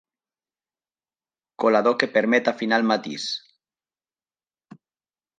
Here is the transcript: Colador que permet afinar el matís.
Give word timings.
Colador 1.63 1.97
que 2.03 2.09
permet 2.15 2.49
afinar 2.51 2.79
el 2.83 2.87
matís. 2.93 3.27